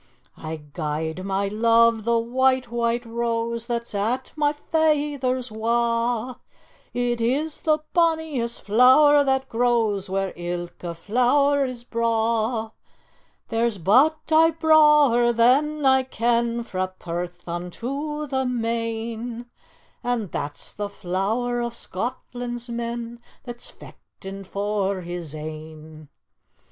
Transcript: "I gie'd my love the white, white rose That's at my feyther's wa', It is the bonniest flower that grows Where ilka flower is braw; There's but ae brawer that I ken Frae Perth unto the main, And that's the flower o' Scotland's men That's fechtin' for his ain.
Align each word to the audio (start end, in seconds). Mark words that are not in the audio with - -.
"I 0.35 0.55
gie'd 0.73 1.23
my 1.23 1.47
love 1.47 2.05
the 2.05 2.17
white, 2.17 2.71
white 2.71 3.05
rose 3.05 3.67
That's 3.67 3.93
at 3.93 4.33
my 4.35 4.51
feyther's 4.51 5.51
wa', 5.51 6.33
It 6.91 7.21
is 7.21 7.61
the 7.61 7.77
bonniest 7.93 8.63
flower 8.63 9.23
that 9.23 9.47
grows 9.47 10.09
Where 10.09 10.33
ilka 10.35 10.95
flower 10.95 11.65
is 11.65 11.83
braw; 11.83 12.71
There's 13.49 13.77
but 13.77 14.17
ae 14.31 14.49
brawer 14.59 15.31
that 15.33 15.85
I 15.85 16.01
ken 16.01 16.63
Frae 16.63 16.87
Perth 16.97 17.47
unto 17.47 18.25
the 18.25 18.45
main, 18.47 19.45
And 20.03 20.31
that's 20.31 20.73
the 20.73 20.89
flower 20.89 21.61
o' 21.61 21.69
Scotland's 21.69 22.69
men 22.71 23.19
That's 23.43 23.69
fechtin' 23.71 24.45
for 24.45 25.01
his 25.01 25.35
ain. 25.35 26.09